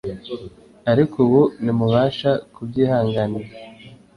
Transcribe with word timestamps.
ariko 0.91 1.15
ubu 1.25 1.41
ntimubasha 1.63 2.31
kubyihanganira.'" 2.53 3.53